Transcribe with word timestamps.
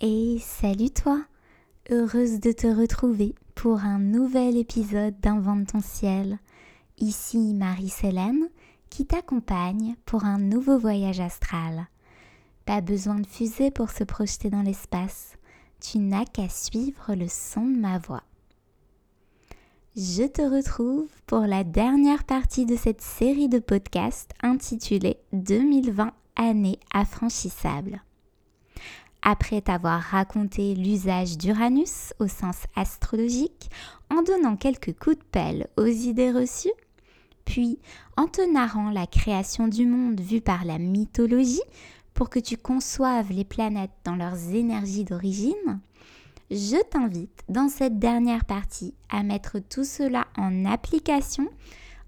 Et 0.00 0.38
salut 0.40 0.90
toi 0.90 1.24
Heureuse 1.90 2.38
de 2.38 2.52
te 2.52 2.68
retrouver 2.68 3.34
pour 3.56 3.80
un 3.80 3.98
nouvel 3.98 4.56
épisode 4.56 5.18
d'Invente 5.18 5.72
ton 5.72 5.80
ciel. 5.80 6.38
Ici 6.98 7.52
Marie-Célène 7.52 8.48
qui 8.90 9.06
t'accompagne 9.06 9.96
pour 10.06 10.24
un 10.24 10.38
nouveau 10.38 10.78
voyage 10.78 11.18
astral. 11.18 11.88
Pas 12.64 12.80
besoin 12.80 13.16
de 13.16 13.26
fusée 13.26 13.72
pour 13.72 13.90
se 13.90 14.04
projeter 14.04 14.50
dans 14.50 14.62
l'espace. 14.62 15.36
Tu 15.80 15.98
n'as 15.98 16.26
qu'à 16.26 16.48
suivre 16.48 17.16
le 17.16 17.26
son 17.26 17.66
de 17.66 17.78
ma 17.80 17.98
voix. 17.98 18.22
Je 19.96 20.28
te 20.28 20.42
retrouve 20.42 21.08
pour 21.26 21.40
la 21.40 21.64
dernière 21.64 22.22
partie 22.22 22.66
de 22.66 22.76
cette 22.76 23.02
série 23.02 23.48
de 23.48 23.58
podcasts 23.58 24.30
intitulée 24.44 25.16
2020 25.32 26.12
année 26.36 26.78
affranchissable. 26.94 28.00
Après 29.22 29.60
t'avoir 29.60 30.00
raconté 30.00 30.74
l'usage 30.74 31.36
d'Uranus 31.36 32.14
au 32.18 32.28
sens 32.28 32.56
astrologique, 32.76 33.68
en 34.10 34.22
donnant 34.22 34.56
quelques 34.56 34.98
coups 34.98 35.18
de 35.18 35.24
pelle 35.30 35.68
aux 35.76 35.86
idées 35.86 36.30
reçues, 36.30 36.72
puis 37.44 37.78
en 38.16 38.26
te 38.26 38.42
narrant 38.52 38.90
la 38.90 39.06
création 39.06 39.68
du 39.68 39.86
monde 39.86 40.20
vue 40.20 40.40
par 40.40 40.64
la 40.64 40.78
mythologie 40.78 41.60
pour 42.14 42.30
que 42.30 42.38
tu 42.38 42.56
conçoives 42.56 43.32
les 43.32 43.44
planètes 43.44 43.92
dans 44.04 44.16
leurs 44.16 44.50
énergies 44.54 45.04
d'origine, 45.04 45.80
je 46.50 46.82
t'invite 46.90 47.42
dans 47.48 47.68
cette 47.68 47.98
dernière 47.98 48.44
partie 48.44 48.94
à 49.10 49.22
mettre 49.22 49.58
tout 49.58 49.84
cela 49.84 50.26
en 50.36 50.64
application 50.64 51.48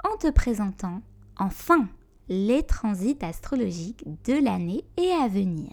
en 0.05 0.17
te 0.17 0.31
présentant 0.31 1.03
enfin 1.39 1.89
les 2.29 2.63
transits 2.63 3.19
astrologiques 3.23 4.05
de 4.25 4.43
l'année 4.43 4.85
et 4.97 5.11
à 5.11 5.29
venir. 5.29 5.73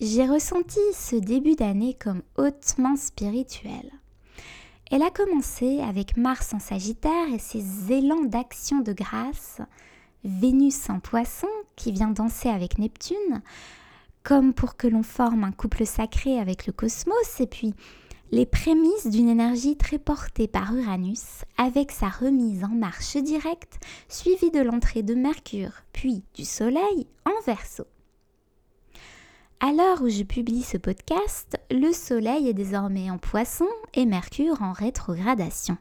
J'ai 0.00 0.26
ressenti 0.26 0.80
ce 0.92 1.14
début 1.14 1.54
d'année 1.54 1.94
comme 1.94 2.22
hautement 2.36 2.96
spirituel. 2.96 3.92
Elle 4.90 5.02
a 5.02 5.10
commencé 5.10 5.78
avec 5.80 6.16
Mars 6.16 6.52
en 6.52 6.58
Sagittaire 6.58 7.32
et 7.32 7.38
ses 7.38 7.92
élans 7.92 8.24
d'action 8.24 8.80
de 8.80 8.92
grâce, 8.92 9.60
Vénus 10.24 10.90
en 10.90 10.98
Poisson 10.98 11.48
qui 11.76 11.92
vient 11.92 12.10
danser 12.10 12.48
avec 12.48 12.78
Neptune, 12.78 13.42
comme 14.24 14.52
pour 14.52 14.76
que 14.76 14.88
l'on 14.88 15.04
forme 15.04 15.44
un 15.44 15.52
couple 15.52 15.86
sacré 15.86 16.40
avec 16.40 16.66
le 16.66 16.72
cosmos, 16.72 17.40
et 17.40 17.46
puis 17.46 17.72
les 18.32 18.46
prémices 18.46 19.06
d'une 19.06 19.28
énergie 19.28 19.76
très 19.76 19.98
portée 19.98 20.48
par 20.48 20.74
Uranus, 20.74 21.44
avec 21.56 21.92
sa 21.92 22.08
remise 22.08 22.64
en 22.64 22.74
marche 22.74 23.16
directe, 23.18 23.78
suivie 24.08 24.50
de 24.50 24.60
l'entrée 24.60 25.04
de 25.04 25.14
Mercure, 25.14 25.82
puis 25.92 26.24
du 26.34 26.44
Soleil 26.44 27.06
en 27.24 27.44
Verseau. 27.46 27.86
À 29.60 29.72
l'heure 29.72 30.02
où 30.02 30.08
je 30.08 30.24
publie 30.24 30.62
ce 30.62 30.76
podcast, 30.76 31.56
le 31.70 31.92
Soleil 31.92 32.48
est 32.48 32.54
désormais 32.54 33.10
en 33.10 33.18
poisson 33.18 33.68
et 33.94 34.04
Mercure 34.04 34.60
en 34.60 34.72
rétrogradation. 34.72 35.78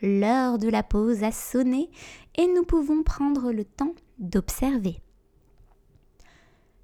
L'heure 0.00 0.58
de 0.58 0.68
la 0.68 0.82
pause 0.82 1.22
a 1.22 1.32
sonné 1.32 1.90
et 2.36 2.46
nous 2.46 2.62
pouvons 2.62 3.02
prendre 3.02 3.52
le 3.52 3.64
temps 3.64 3.94
d'observer. 4.18 5.00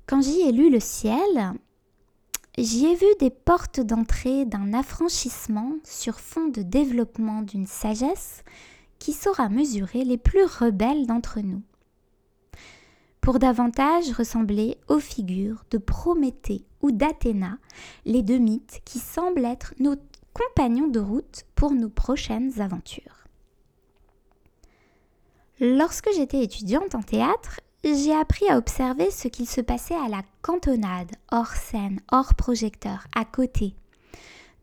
Quand 0.07 0.21
j'y 0.21 0.41
ai 0.43 0.53
lu 0.53 0.69
le 0.69 0.81
ciel, 0.81 1.55
j'y 2.59 2.87
ai 2.87 2.97
vu 2.97 3.07
des 3.19 3.31
portes 3.31 3.81
d'entrée 3.81 4.45
d'un 4.45 4.75
affranchissement 4.75 5.77
sur 5.85 6.21
fond 6.21 6.49
de 6.49 6.63
développement 6.63 7.43
d'une 7.43 7.67
sagesse 7.67 8.43
qui 8.99 9.13
saura 9.13 9.49
mesurer 9.49 10.05
les 10.05 10.19
plus 10.19 10.45
rebelles 10.45 11.07
d'entre 11.07 11.41
nous. 11.41 11.63
Pour 13.23 13.39
davantage 13.39 14.11
ressembler 14.11 14.79
aux 14.89 14.99
figures 14.99 15.65
de 15.71 15.79
Prométhée 15.79 16.65
ou 16.81 16.91
d'Athéna, 16.91 17.59
les 18.05 18.21
deux 18.21 18.39
mythes 18.39 18.81
qui 18.85 18.99
semblent 18.99 19.45
être 19.45 19.75
nos 19.79 19.95
compagnons 20.35 20.89
de 20.89 20.99
route 20.99 21.45
pour 21.55 21.71
nos 21.71 21.89
prochaines 21.89 22.61
aventures. 22.61 23.29
Lorsque 25.61 26.09
j'étais 26.17 26.43
étudiante 26.43 26.97
en 26.97 27.03
théâtre, 27.03 27.61
j'ai 27.85 28.13
appris 28.13 28.49
à 28.49 28.59
observer 28.59 29.13
ce 29.13 29.29
qu'il 29.29 29.49
se 29.49 29.61
passait 29.61 29.95
à 29.95 30.09
la 30.09 30.23
cantonade, 30.41 31.13
hors 31.31 31.55
scène, 31.55 32.01
hors 32.11 32.35
projecteur, 32.35 33.07
à 33.15 33.25
côté. 33.25 33.77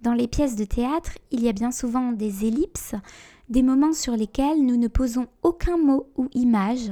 Dans 0.02 0.14
les 0.14 0.28
pièces 0.28 0.58
de 0.58 0.66
théâtre, 0.66 1.12
il 1.32 1.42
y 1.42 1.48
a 1.48 1.54
bien 1.54 1.72
souvent 1.72 2.12
des 2.12 2.46
ellipses, 2.46 2.96
des 3.48 3.64
moments 3.64 3.94
sur 3.94 4.18
lesquels 4.18 4.66
nous 4.66 4.76
ne 4.76 4.90
posons 4.90 5.28
aucun 5.44 5.78
mot 5.78 6.10
ou 6.18 6.28
image, 6.34 6.92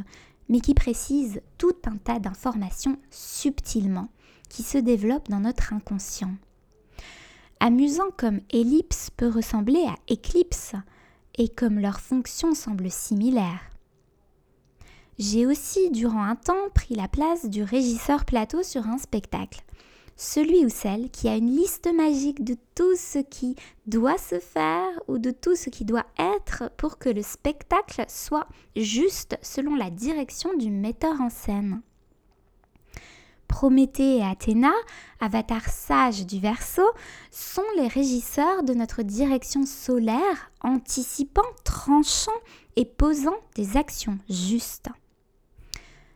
mais 0.50 0.60
qui 0.60 0.74
précisent 0.74 1.42
tout 1.58 1.76
un 1.86 1.98
tas 1.98 2.20
d'informations 2.20 2.98
subtilement, 3.10 4.10
qui 4.50 4.64
se 4.64 4.78
développent 4.78 5.30
dans 5.30 5.42
notre 5.42 5.74
inconscient. 5.74 6.36
Amusant 7.60 8.12
comme 8.18 8.42
ellipse 8.52 9.10
peut 9.10 9.30
ressembler 9.30 9.84
à 9.88 9.96
éclipse, 10.08 10.74
et 11.38 11.50
comme 11.50 11.80
leur 11.80 12.00
fonction 12.00 12.56
semble 12.56 12.90
similaire. 12.90 13.62
J'ai 15.20 15.46
aussi, 15.46 15.90
durant 15.92 16.24
un 16.24 16.36
temps, 16.36 16.70
pris 16.74 16.96
la 16.96 17.08
place 17.08 17.46
du 17.46 17.64
régisseur 17.64 18.26
plateau 18.26 18.64
sur 18.64 18.88
un 18.88 18.98
spectacle. 18.98 19.62
Celui 20.20 20.66
ou 20.66 20.70
celle 20.70 21.12
qui 21.12 21.30
a 21.30 21.36
une 21.36 21.56
liste 21.56 21.88
magique 21.94 22.44
de 22.44 22.58
tout 22.74 22.96
ce 22.96 23.20
qui 23.20 23.56
doit 23.86 24.18
se 24.18 24.40
faire 24.40 24.90
ou 25.08 25.20
de 25.20 25.30
tout 25.30 25.56
ce 25.56 25.70
qui 25.70 25.86
doit 25.86 26.08
être 26.18 26.72
pour 26.76 26.98
que 26.98 27.10
le 27.10 27.22
spectacle 27.22 28.04
soit 28.08 28.48
juste 28.76 29.38
selon 29.44 29.76
la 29.76 29.92
direction 29.92 30.58
du 30.58 30.72
metteur 30.72 31.22
en 31.22 31.30
scène. 31.30 31.82
Prométhée 33.48 34.18
et 34.18 34.24
Athéna, 34.24 34.74
avatars 35.20 35.70
sages 35.70 36.26
du 36.26 36.40
Verseau, 36.40 36.90
sont 37.30 37.62
les 37.78 37.88
régisseurs 37.88 38.64
de 38.64 38.74
notre 38.74 39.04
direction 39.04 39.68
solaire, 39.68 40.52
anticipant, 40.62 41.42
tranchant 41.64 42.32
et 42.76 42.86
posant 42.86 43.38
des 43.56 43.78
actions 43.78 44.18
justes. 44.30 44.90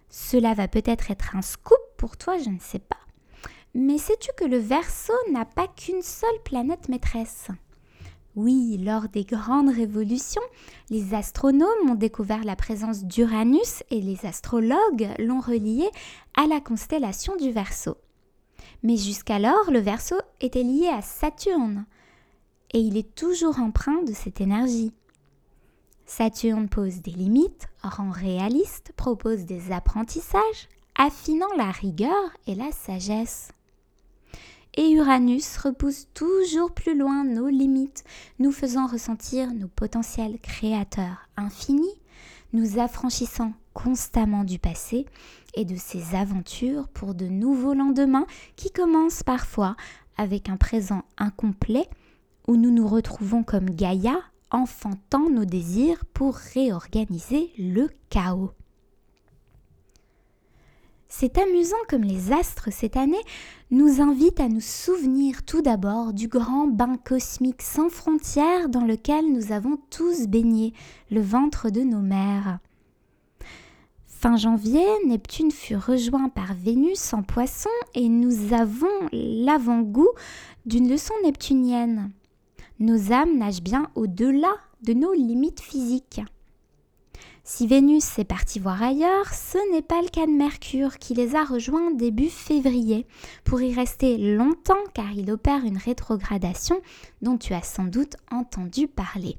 Cela 0.10 0.56
va 0.56 0.68
peut-être 0.68 1.12
être 1.12 1.36
un 1.36 1.44
scoop 1.44 1.80
pour 1.98 2.18
toi, 2.18 2.40
je 2.40 2.50
ne 2.50 2.60
sais 2.60 2.80
pas. 2.80 2.98
Mais 3.74 3.98
sais-tu 3.98 4.30
que 4.36 4.46
le 4.46 4.58
Verseau 4.58 5.14
n'a 5.32 5.46
pas 5.46 5.68
qu'une 5.68 6.02
seule 6.02 6.30
planète 6.44 6.90
maîtresse? 6.90 7.48
Oui, 8.36 8.78
lors 8.78 9.10
des 9.10 9.24
grandes 9.24 9.74
révolutions, 9.74 10.42
les 10.90 11.14
astronomes 11.14 11.90
ont 11.90 11.96
découvert 11.96 12.44
la 12.44 12.56
présence 12.56 13.04
d'Uranus 13.04 13.84
et 13.90 14.02
les 14.02 14.26
astrologues 14.26 15.10
l'ont 15.20 15.42
relié 15.42 15.90
à 16.36 16.48
la 16.48 16.62
constellation 16.62 17.36
du 17.36 17.52
Verseau. 17.52 17.98
Mais 18.84 18.98
jusqu'alors, 18.98 19.70
le 19.70 19.80
Verseau 19.80 20.20
était 20.40 20.64
lié 20.64 20.88
à 20.88 21.02
Saturne 21.02 21.86
et 22.74 22.80
il 22.80 22.98
est 22.98 23.16
toujours 23.16 23.60
empreint 23.60 24.02
de 24.04 24.14
cette 24.14 24.42
énergie. 24.42 24.94
Saturne 26.06 26.68
pose 26.68 27.02
des 27.02 27.12
limites, 27.12 27.68
rend 27.84 28.12
réaliste, 28.12 28.92
propose 28.96 29.46
des 29.46 29.72
apprentissages, 29.72 30.68
affinant 30.98 31.54
la 31.58 31.72
rigueur 31.72 32.32
et 32.48 32.56
la 32.56 32.72
sagesse. 32.72 33.50
Et 34.76 34.92
Uranus 34.92 35.58
repousse 35.58 36.08
toujours 36.14 36.72
plus 36.72 36.98
loin 36.98 37.26
nos 37.26 37.50
limites, 37.50 38.06
nous 38.40 38.54
faisant 38.54 38.88
ressentir 38.88 39.54
nos 39.54 39.68
potentiels 39.68 40.40
créateurs 40.40 41.28
infinis, 41.36 42.00
nous 42.54 42.80
affranchissant 42.80 43.54
constamment 43.74 44.46
du 44.46 44.60
passé 44.60 45.06
et 45.56 45.66
de 45.66 45.76
ses 45.76 46.16
aventures 46.16 46.88
pour 46.88 47.16
de 47.16 47.26
nouveaux 47.28 47.74
lendemains 47.74 48.26
qui 48.56 48.72
commencent 48.72 49.24
parfois 49.24 49.76
avec 50.18 50.50
un 50.50 50.58
présent 50.58 51.04
incomplet 51.18 51.90
où 52.48 52.56
nous 52.56 52.72
nous 52.72 52.88
retrouvons 52.88 53.44
comme 53.44 53.70
Gaïa 53.70 54.20
enfantant 54.52 55.30
nos 55.30 55.46
désirs 55.46 56.04
pour 56.14 56.36
réorganiser 56.36 57.52
le 57.58 57.90
chaos. 58.10 58.52
C'est 61.14 61.38
amusant 61.38 61.76
comme 61.90 62.04
les 62.04 62.32
astres 62.32 62.70
cette 62.72 62.96
année 62.96 63.22
nous 63.70 64.00
invitent 64.00 64.40
à 64.40 64.48
nous 64.48 64.62
souvenir 64.62 65.44
tout 65.44 65.62
d'abord 65.62 66.14
du 66.14 66.30
grand 66.30 66.68
bain 66.68 66.96
cosmique 66.96 67.62
sans 67.62 67.90
frontières 67.90 68.70
dans 68.70 68.86
lequel 68.86 69.32
nous 69.32 69.52
avons 69.52 69.78
tous 69.90 70.28
baigné, 70.28 70.74
le 71.12 71.20
ventre 71.20 71.70
de 71.70 71.82
nos 71.82 72.00
mères. 72.00 72.60
Fin 74.06 74.38
janvier, 74.38 74.86
Neptune 75.06 75.52
fut 75.52 75.76
rejoint 75.76 76.30
par 76.30 76.54
Vénus 76.54 77.14
en 77.14 77.24
poisson 77.24 77.70
et 77.94 78.08
nous 78.08 78.54
avons 78.54 78.88
l'avant-goût 79.12 80.12
d'une 80.66 80.90
leçon 80.90 81.14
neptunienne 81.26 82.12
nos 82.82 83.12
âmes 83.12 83.38
nagent 83.38 83.62
bien 83.62 83.90
au-delà 83.96 84.52
de 84.82 84.94
nos 84.94 85.14
limites 85.14 85.62
physiques. 85.62 86.22
Si 87.44 87.66
Vénus 87.66 88.20
est 88.20 88.24
partie 88.24 88.60
voir 88.60 88.82
ailleurs, 88.84 89.34
ce 89.34 89.58
n'est 89.72 89.82
pas 89.82 90.02
le 90.02 90.10
cas 90.10 90.28
de 90.28 90.32
Mercure 90.32 91.00
qui 91.00 91.16
les 91.16 91.36
a 91.36 91.44
rejoints 91.44 91.92
début 91.92 92.30
février 92.30 93.08
pour 93.44 93.62
y 93.62 93.74
rester 93.74 94.18
longtemps 94.18 94.84
car 94.94 95.12
il 95.12 95.32
opère 95.32 95.66
une 95.66 95.78
rétrogradation 95.78 96.80
dont 97.24 97.38
tu 97.38 97.54
as 97.54 97.64
sans 97.64 97.86
doute 97.86 98.16
entendu 98.32 98.88
parler. 98.88 99.36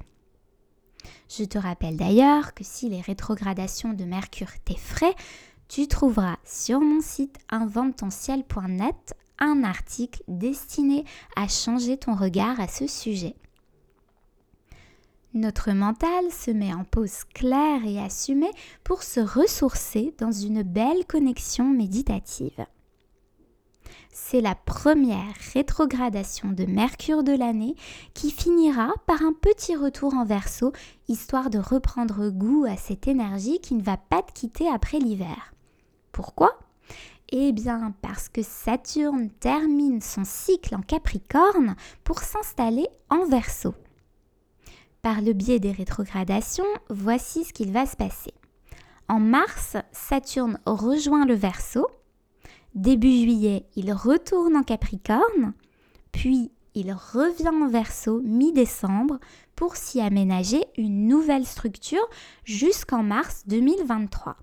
Je 1.29 1.45
te 1.45 1.57
rappelle 1.57 1.95
d'ailleurs 1.95 2.53
que 2.53 2.65
si 2.65 2.89
les 2.89 3.01
rétrogradations 3.01 3.93
de 3.93 4.03
Mercure 4.03 4.51
t'effraient, 4.65 5.15
tu 5.69 5.87
trouveras 5.87 6.37
sur 6.45 6.81
mon 6.81 6.99
site 6.99 7.37
invententiel.net 7.49 9.15
un 9.39 9.63
article 9.63 10.21
destiné 10.27 11.05
à 11.37 11.47
changer 11.47 11.97
ton 11.97 12.15
regard 12.15 12.59
à 12.59 12.67
ce 12.67 12.85
sujet. 12.85 13.35
Notre 15.33 15.71
mental 15.71 16.31
se 16.31 16.51
met 16.51 16.73
en 16.75 16.83
pause 16.83 17.23
claire 17.33 17.83
et 17.85 17.99
assumée 17.99 18.51
pour 18.83 19.01
se 19.01 19.19
ressourcer 19.19 20.13
dans 20.19 20.31
une 20.31 20.61
belle 20.61 21.07
connexion 21.07 21.65
méditative. 21.65 22.67
C'est 24.11 24.41
la 24.41 24.53
première 24.53 25.33
rétrogradation 25.55 26.51
de 26.51 26.65
Mercure 26.65 27.23
de 27.23 27.31
l'année 27.31 27.75
qui 28.13 28.29
finira 28.29 28.93
par 29.07 29.23
un 29.23 29.33
petit 29.33 29.75
retour 29.75 30.13
en 30.13 30.23
verso, 30.23 30.71
histoire 31.07 31.49
de 31.49 31.57
reprendre 31.57 32.29
goût 32.29 32.65
à 32.69 32.77
cette 32.77 33.07
énergie 33.07 33.59
qui 33.59 33.73
ne 33.73 33.81
va 33.81 33.97
pas 33.97 34.21
te 34.21 34.33
quitter 34.33 34.69
après 34.69 34.99
l'hiver. 34.99 35.55
Pourquoi? 36.11 36.59
Eh 37.31 37.53
bien, 37.53 37.95
parce 38.03 38.29
que 38.29 38.43
Saturne 38.43 39.31
termine 39.39 39.99
son 39.99 40.25
cycle 40.25 40.75
en 40.75 40.81
Capricorne 40.81 41.75
pour 42.03 42.19
s'installer 42.19 42.87
en 43.09 43.25
Verseau. 43.25 43.73
Par 45.03 45.21
le 45.21 45.33
biais 45.33 45.59
des 45.59 45.73
rétrogradations, 45.73 46.63
voici 46.89 47.43
ce 47.43 47.51
qu'il 47.51 47.73
va 47.73 47.85
se 47.85 47.97
passer. 47.97 48.33
En 49.09 49.19
mars, 49.19 49.75
Saturne 49.91 50.57
rejoint 50.65 51.25
le 51.25 51.33
Verseau. 51.33 51.85
Début 52.73 53.11
juillet, 53.11 53.65
il 53.75 53.91
retourne 53.91 54.55
en 54.55 54.63
Capricorne. 54.63 55.55
Puis, 56.13 56.51
il 56.73 56.93
revient 56.93 57.49
en 57.49 57.67
Verseau 57.67 58.21
mi-décembre 58.21 59.19
pour 59.57 59.75
s'y 59.75 59.99
aménager 59.99 60.63
une 60.77 61.09
nouvelle 61.09 61.45
structure 61.45 62.07
jusqu'en 62.45 63.03
mars 63.03 63.43
2023. 63.47 64.37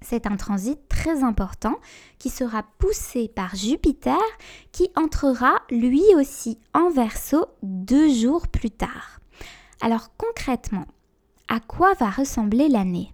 C'est 0.00 0.26
un 0.26 0.38
transit 0.38 0.78
très 0.88 1.22
important 1.22 1.74
qui 2.18 2.30
sera 2.30 2.62
poussé 2.78 3.28
par 3.28 3.54
Jupiter 3.54 4.16
qui 4.72 4.88
entrera 4.96 5.52
lui 5.70 6.02
aussi 6.16 6.58
en 6.72 6.88
Verseau 6.88 7.44
deux 7.62 8.08
jours 8.08 8.48
plus 8.48 8.70
tard. 8.70 9.20
Alors 9.80 10.10
concrètement, 10.16 10.86
à 11.48 11.60
quoi 11.60 11.94
va 11.94 12.10
ressembler 12.10 12.68
l'année? 12.68 13.12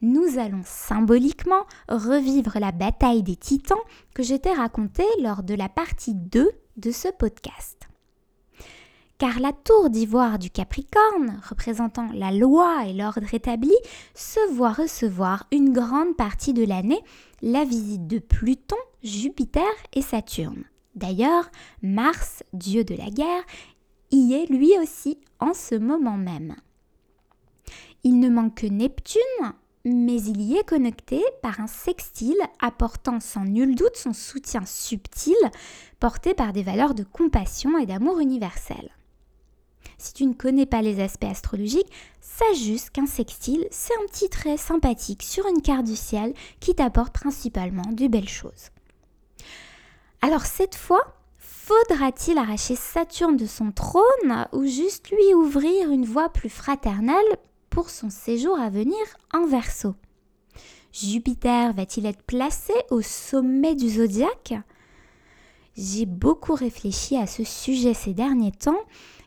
Nous 0.00 0.38
allons 0.38 0.62
symboliquement 0.64 1.64
revivre 1.88 2.58
la 2.58 2.72
bataille 2.72 3.22
des 3.22 3.36
titans 3.36 3.78
que 4.14 4.22
je 4.22 4.34
t'ai 4.34 4.52
racontée 4.52 5.06
lors 5.20 5.44
de 5.44 5.54
la 5.54 5.68
partie 5.68 6.14
2 6.14 6.50
de 6.76 6.90
ce 6.90 7.08
podcast. 7.08 7.88
Car 9.18 9.38
la 9.38 9.52
tour 9.52 9.90
d'ivoire 9.90 10.40
du 10.40 10.50
Capricorne, 10.50 11.40
représentant 11.48 12.08
la 12.12 12.32
loi 12.32 12.86
et 12.88 12.92
l'ordre 12.92 13.32
établi, 13.32 13.76
se 14.14 14.40
voit 14.52 14.72
recevoir 14.72 15.46
une 15.52 15.72
grande 15.72 16.16
partie 16.16 16.52
de 16.52 16.64
l'année 16.64 17.00
la 17.40 17.64
visite 17.64 18.08
de 18.08 18.18
Pluton, 18.18 18.74
Jupiter 19.04 19.62
et 19.92 20.02
Saturne. 20.02 20.64
D'ailleurs, 20.96 21.48
Mars, 21.82 22.42
dieu 22.52 22.82
de 22.82 22.94
la 22.94 23.10
guerre, 23.10 23.42
y 24.16 24.34
est 24.34 24.46
lui 24.46 24.72
aussi 24.78 25.18
en 25.40 25.54
ce 25.54 25.74
moment 25.74 26.16
même. 26.16 26.56
Il 28.04 28.18
ne 28.18 28.28
manque 28.28 28.56
que 28.56 28.66
Neptune, 28.66 29.20
mais 29.84 30.20
il 30.22 30.40
y 30.40 30.56
est 30.56 30.68
connecté 30.68 31.22
par 31.42 31.60
un 31.60 31.66
sextile 31.66 32.40
apportant 32.60 33.20
sans 33.20 33.44
nul 33.44 33.74
doute 33.74 33.96
son 33.96 34.12
soutien 34.12 34.64
subtil, 34.66 35.36
porté 36.00 36.34
par 36.34 36.52
des 36.52 36.62
valeurs 36.62 36.94
de 36.94 37.04
compassion 37.04 37.78
et 37.78 37.86
d'amour 37.86 38.20
universel. 38.20 38.90
Si 39.98 40.14
tu 40.14 40.26
ne 40.26 40.34
connais 40.34 40.66
pas 40.66 40.82
les 40.82 41.00
aspects 41.00 41.24
astrologiques, 41.24 41.92
sache 42.20 42.58
juste 42.58 42.90
qu'un 42.90 43.06
sextile, 43.06 43.66
c'est 43.70 43.94
un 43.94 44.06
petit 44.06 44.28
trait 44.28 44.56
sympathique 44.56 45.22
sur 45.22 45.46
une 45.46 45.62
carte 45.62 45.84
du 45.84 45.96
ciel 45.96 46.34
qui 46.60 46.74
t'apporte 46.74 47.12
principalement 47.12 47.90
de 47.92 48.08
belles 48.08 48.28
choses. 48.28 48.70
Alors 50.20 50.44
cette 50.44 50.74
fois, 50.74 51.21
Faudra-t-il 51.64 52.38
arracher 52.38 52.74
Saturne 52.74 53.36
de 53.36 53.46
son 53.46 53.70
trône 53.70 54.48
ou 54.52 54.66
juste 54.66 55.12
lui 55.12 55.32
ouvrir 55.32 55.92
une 55.92 56.04
voie 56.04 56.28
plus 56.28 56.48
fraternelle 56.48 57.38
pour 57.70 57.88
son 57.88 58.10
séjour 58.10 58.58
à 58.58 58.68
venir 58.68 58.98
en 59.32 59.46
Verseau? 59.46 59.94
Jupiter 60.92 61.72
va-t-il 61.72 62.06
être 62.06 62.24
placé 62.24 62.72
au 62.90 63.00
sommet 63.00 63.76
du 63.76 63.88
zodiaque? 63.90 64.54
J'ai 65.76 66.04
beaucoup 66.04 66.54
réfléchi 66.54 67.16
à 67.16 67.28
ce 67.28 67.44
sujet 67.44 67.94
ces 67.94 68.12
derniers 68.12 68.50
temps 68.50 68.82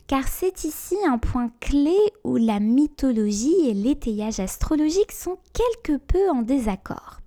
car 0.05 0.27
c'est 0.27 0.65
ici 0.65 0.97
un 1.07 1.17
point 1.17 1.49
clé 1.61 1.95
où 2.25 2.35
la 2.35 2.59
mythologie 2.59 3.69
et 3.69 3.73
l'étayage 3.73 4.41
astrologique 4.41 5.13
sont 5.13 5.37
quelque 5.53 5.95
peu 5.95 6.29
en 6.29 6.41
désaccord. 6.41 7.21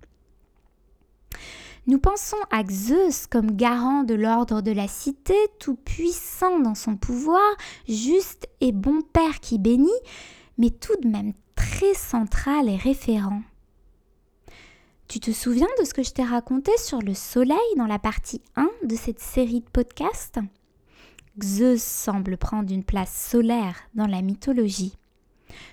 Nous 1.87 1.99
pensons 1.99 2.37
à 2.51 2.63
Zeus 2.69 3.25
comme 3.27 3.55
garant 3.55 4.03
de 4.03 4.13
l'ordre 4.13 4.61
de 4.61 4.71
la 4.71 4.87
cité, 4.87 5.35
tout 5.59 5.75
puissant 5.75 6.59
dans 6.59 6.75
son 6.75 6.97
pouvoir, 6.97 7.41
juste 7.87 8.47
et 8.61 8.71
bon 8.71 9.01
père 9.01 9.39
qui 9.39 9.57
bénit, 9.57 9.89
mais 10.57 10.69
tout 10.69 10.95
de 11.01 11.07
même 11.07 11.33
très 11.55 11.93
central 11.93 12.69
et 12.69 12.75
référent. 12.75 13.41
Tu 15.07 15.19
te 15.19 15.31
souviens 15.31 15.67
de 15.79 15.85
ce 15.85 15.93
que 15.93 16.03
je 16.03 16.11
t'ai 16.11 16.23
raconté 16.23 16.71
sur 16.77 17.01
le 17.01 17.15
soleil 17.15 17.57
dans 17.77 17.87
la 17.87 17.97
partie 17.97 18.41
1 18.55 18.69
de 18.83 18.95
cette 18.95 19.19
série 19.19 19.61
de 19.61 19.69
podcasts? 19.69 20.39
Zeus 21.41 21.81
semble 21.81 22.37
prendre 22.37 22.71
une 22.71 22.83
place 22.83 23.29
solaire 23.31 23.75
dans 23.95 24.05
la 24.05 24.21
mythologie, 24.21 24.95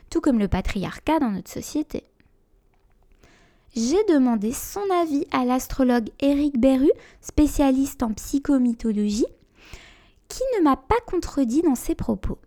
tout 0.09 0.21
comme 0.21 0.39
le 0.39 0.49
patriarcat 0.49 1.19
dans 1.19 1.31
notre 1.31 1.51
société 1.51 2.05
j'ai 3.77 4.03
demandé 4.05 4.53
son 4.53 4.81
avis 4.91 5.27
à 5.31 5.45
l'astrologue 5.45 6.09
Éric 6.21 6.59
Berru, 6.59 6.91
spécialiste 7.21 8.03
en 8.03 8.15
psychomythologie, 8.15 9.27
qui 10.29 10.43
ne 10.59 10.65
m'a 10.65 10.77
pas 10.77 10.97
contredit 11.07 11.61
dans 11.61 11.75
ses 11.75 11.95
propos. 11.95 12.39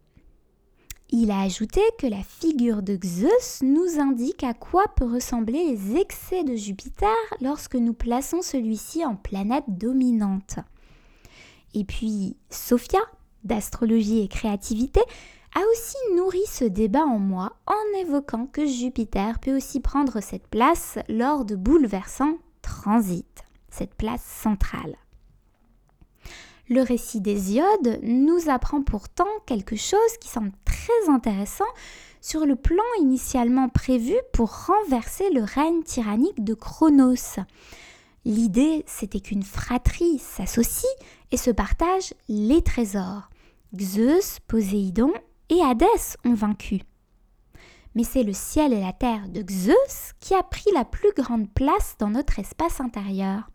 Il 1.11 1.31
a 1.31 1.41
ajouté 1.41 1.81
que 1.99 2.07
la 2.07 2.21
figure 2.21 2.81
de 2.81 2.97
Zeus 3.03 3.61
nous 3.61 3.99
indique 3.99 4.43
à 4.43 4.53
quoi 4.53 4.85
peut 4.95 5.11
ressembler 5.11 5.65
les 5.65 5.97
excès 5.97 6.43
de 6.43 6.55
Jupiter 6.55 7.15
lorsque 7.41 7.75
nous 7.75 7.93
plaçons 7.93 8.41
celui-ci 8.41 9.05
en 9.05 9.15
planète 9.15 9.65
dominante. 9.67 10.59
Et 11.73 11.83
puis 11.83 12.37
Sophia, 12.49 12.99
d'astrologie 13.43 14.21
et 14.21 14.27
créativité, 14.27 15.01
a 15.55 15.61
aussi 15.71 15.97
nourri 16.15 16.41
ce 16.47 16.65
débat 16.65 17.05
en 17.05 17.19
moi 17.19 17.53
en 17.65 17.99
évoquant 17.99 18.45
que 18.45 18.65
Jupiter 18.65 19.39
peut 19.39 19.55
aussi 19.55 19.79
prendre 19.79 20.21
cette 20.21 20.47
place 20.47 20.99
lors 21.07 21.45
de 21.45 21.55
bouleversants 21.55 22.37
transits, 22.61 23.25
cette 23.69 23.95
place 23.95 24.23
centrale. 24.23 24.95
Le 26.69 26.83
récit 26.83 27.19
d'Hésiode 27.19 27.99
nous 28.03 28.47
apprend 28.47 28.83
pourtant 28.83 29.27
quelque 29.47 29.75
chose 29.75 30.17
qui 30.21 30.29
semble 30.29 30.51
très 30.65 31.09
intéressant 31.09 31.65
sur 32.21 32.45
le 32.45 32.55
plan 32.55 32.83
initialement 32.99 33.69
prévu 33.69 34.13
pour 34.33 34.67
renverser 34.67 35.31
le 35.31 35.43
règne 35.43 35.81
tyrannique 35.81 36.43
de 36.43 36.53
Chronos. 36.53 37.39
L'idée, 38.25 38.83
c'était 38.85 39.21
qu'une 39.21 39.43
fratrie 39.43 40.19
s'associe 40.19 40.93
et 41.31 41.37
se 41.37 41.49
partage 41.49 42.13
les 42.27 42.61
trésors. 42.61 43.29
Zeus, 43.79 44.39
Poséidon 44.47 45.13
et 45.49 45.61
Hadès 45.61 46.17
ont 46.25 46.33
vaincu. 46.33 46.81
Mais 47.95 48.03
c'est 48.03 48.23
le 48.23 48.33
ciel 48.33 48.73
et 48.73 48.81
la 48.81 48.93
terre 48.93 49.29
de 49.29 49.43
Zeus 49.49 50.13
qui 50.19 50.35
a 50.35 50.43
pris 50.43 50.69
la 50.73 50.85
plus 50.85 51.11
grande 51.15 51.51
place 51.51 51.95
dans 51.99 52.09
notre 52.09 52.39
espace 52.39 52.79
intérieur. 52.79 53.49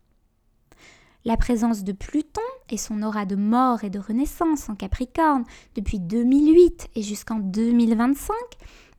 La 1.25 1.37
présence 1.39 1.85
de 1.85 1.93
Pluton 1.93 2.43
et 2.69 2.77
son 2.77 3.03
aura 3.03 3.25
de 3.25 3.37
mort 3.37 3.85
et 3.85 3.91
de 3.91 3.99
renaissance 3.99 4.69
en 4.69 4.75
Capricorne 4.75 5.45
depuis 5.75 5.99
2008 5.99 6.89
et 6.97 7.03
jusqu'en 7.03 7.39
2025 7.39 8.35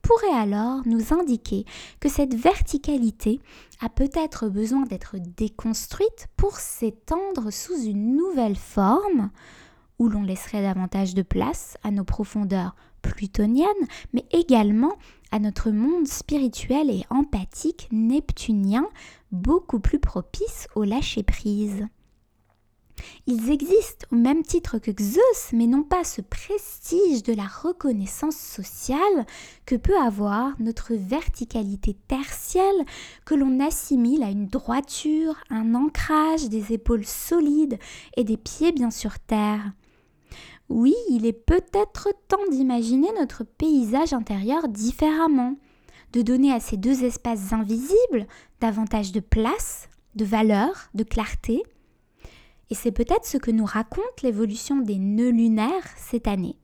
pourrait 0.02 0.40
alors 0.40 0.82
nous 0.86 1.14
indiquer 1.14 1.66
que 2.00 2.10
cette 2.10 2.36
verticalité 2.36 3.40
a 3.82 3.90
peut-être 3.90 4.50
besoin 4.50 4.84
d'être 4.84 5.18
déconstruite 5.18 6.28
pour 6.38 6.58
s'étendre 6.58 7.52
sous 7.52 7.80
une 7.84 8.16
nouvelle 8.16 8.56
forme 8.56 9.30
où 10.00 10.10
l'on 10.10 10.24
laisserait 10.24 10.62
davantage 10.62 11.14
de 11.14 11.22
place 11.22 11.78
à 11.84 11.92
nos 11.92 12.04
profondeurs 12.04 12.76
plutoniennes, 13.02 13.68
mais 14.14 14.26
également 14.32 14.94
à 15.32 15.40
notre 15.40 15.72
monde 15.72 16.08
spirituel 16.08 16.90
et 16.90 17.04
empathique 17.10 17.88
neptunien, 17.92 18.88
beaucoup 19.32 19.80
plus 19.80 20.00
propice 20.00 20.68
au 20.76 20.84
lâcher-prise. 20.84 21.88
Ils 23.28 23.50
existent 23.50 24.08
au 24.12 24.16
même 24.16 24.44
titre 24.44 24.78
que 24.78 24.92
Zeus, 24.98 25.52
mais 25.52 25.68
n'ont 25.68 25.84
pas 25.84 26.04
ce 26.04 26.22
prestige 26.22 27.24
de 27.24 27.34
la 27.34 27.46
reconnaissance 27.46 28.38
sociale 28.38 29.26
que 29.66 29.76
peut 29.76 29.98
avoir 30.00 30.54
notre 30.60 30.94
verticalité 30.94 31.98
tertielle 32.08 32.86
que 33.26 33.36
l'on 33.36 33.60
assimile 33.60 34.24
à 34.24 34.30
une 34.30 34.48
droiture, 34.48 35.36
un 35.50 35.76
ancrage, 35.76 36.50
des 36.50 36.74
épaules 36.74 37.06
solides 37.06 37.78
et 38.16 38.24
des 38.24 38.38
pieds 38.38 38.72
bien 38.72 38.92
sur 38.92 39.20
terre. 39.20 39.74
Oui, 40.70 40.96
il 41.10 41.26
est 41.26 41.34
peut-être 41.34 42.10
temps 42.28 42.48
d'imaginer 42.50 43.10
notre 43.20 43.44
paysage 43.44 44.14
intérieur 44.14 44.68
différemment, 44.68 45.56
de 46.14 46.22
donner 46.22 46.52
à 46.52 46.60
ces 46.60 46.78
deux 46.78 47.04
espaces 47.04 47.54
invisibles 47.54 48.26
davantage 48.62 49.12
de 49.12 49.20
place, 49.20 49.90
de 50.16 50.26
valeur, 50.26 50.90
de 50.94 51.04
clarté. 51.04 51.62
Et 52.70 52.76
c'est 52.76 52.92
peut-être 52.92 53.26
ce 53.26 53.38
que 53.38 53.52
nous 53.52 53.66
raconte 53.66 54.22
l'évolution 54.24 54.78
des 54.78 54.98
nœuds 54.98 55.30
lunaires 55.30 55.88
cette 55.98 56.28
année. 56.28 56.58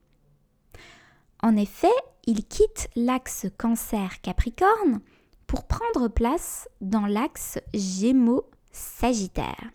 En 1.44 1.56
effet, 1.56 1.88
ils 2.26 2.46
quittent 2.46 2.90
l'axe 2.96 3.48
Cancer-Capricorne 3.58 5.02
pour 5.48 5.66
prendre 5.66 6.08
place 6.08 6.68
dans 6.82 7.06
l'axe 7.06 7.60
Gémeaux-Sagittaire. 7.74 9.72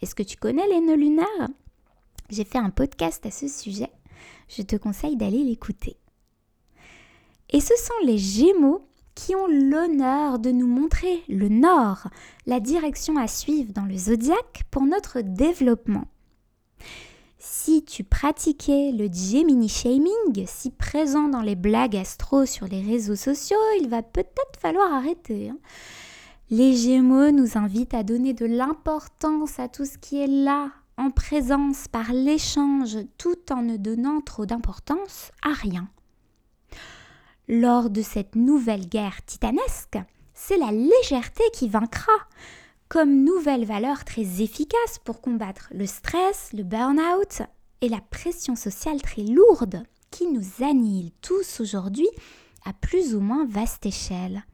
Est-ce 0.00 0.14
que 0.14 0.22
tu 0.22 0.36
connais 0.36 0.66
les 0.68 0.80
nœuds 0.80 0.96
lunaires? 0.96 1.48
J'ai 2.30 2.44
fait 2.44 2.58
un 2.58 2.70
podcast 2.70 3.24
à 3.24 3.30
ce 3.30 3.48
sujet. 3.48 3.90
Je 4.48 4.62
te 4.62 4.76
conseille 4.76 5.16
d'aller 5.16 5.44
l'écouter. 5.44 5.96
Et 7.50 7.60
ce 7.60 7.74
sont 7.76 8.06
les 8.06 8.18
Gémeaux 8.18 8.86
qui 9.14 9.34
ont 9.34 9.46
l'honneur 9.46 10.38
de 10.38 10.50
nous 10.50 10.66
montrer 10.66 11.22
le 11.28 11.48
nord, 11.48 12.08
la 12.46 12.60
direction 12.60 13.16
à 13.16 13.26
suivre 13.26 13.72
dans 13.72 13.86
le 13.86 13.96
zodiaque 13.96 14.64
pour 14.70 14.82
notre 14.82 15.22
développement. 15.22 16.04
Si 17.38 17.84
tu 17.84 18.04
pratiquais 18.04 18.92
le 18.92 19.08
Gemini 19.10 19.68
shaming, 19.68 20.46
si 20.46 20.70
présent 20.70 21.28
dans 21.28 21.40
les 21.40 21.56
blagues 21.56 21.96
astro 21.96 22.46
sur 22.46 22.66
les 22.66 22.82
réseaux 22.82 23.16
sociaux, 23.16 23.56
il 23.80 23.88
va 23.88 24.02
peut-être 24.02 24.58
falloir 24.58 24.92
arrêter. 24.92 25.48
Hein. 25.48 25.58
Les 26.50 26.74
Gémeaux 26.76 27.30
nous 27.30 27.56
invitent 27.56 27.94
à 27.94 28.02
donner 28.02 28.34
de 28.34 28.46
l'importance 28.46 29.58
à 29.58 29.68
tout 29.68 29.84
ce 29.84 29.98
qui 29.98 30.20
est 30.20 30.26
là, 30.26 30.70
en 30.98 31.10
présence, 31.10 31.88
par 31.88 32.12
l'échange, 32.12 32.98
tout 33.16 33.50
en 33.50 33.62
ne 33.62 33.76
donnant 33.76 34.20
trop 34.20 34.44
d'importance 34.44 35.30
à 35.42 35.52
rien 35.52 35.88
lors 37.48 37.88
de 37.88 38.02
cette 38.02 38.36
nouvelle 38.36 38.86
guerre 38.86 39.24
titanesque, 39.24 39.98
c'est 40.34 40.58
la 40.58 40.70
légèreté 40.70 41.42
qui 41.52 41.68
vaincra, 41.68 42.12
comme 42.88 43.24
nouvelle 43.24 43.64
valeur 43.64 44.04
très 44.04 44.42
efficace 44.42 44.98
pour 45.04 45.20
combattre 45.20 45.68
le 45.72 45.86
stress, 45.86 46.50
le 46.52 46.62
burn-out 46.62 47.42
et 47.80 47.88
la 47.88 48.00
pression 48.00 48.54
sociale 48.54 49.02
très 49.02 49.22
lourde 49.22 49.82
qui 50.10 50.26
nous 50.26 50.64
annihile 50.64 51.10
tous 51.22 51.60
aujourd'hui 51.60 52.08
à 52.64 52.72
plus 52.72 53.14
ou 53.14 53.20
moins 53.20 53.46
vaste 53.46 53.86
échelle. 53.86 54.44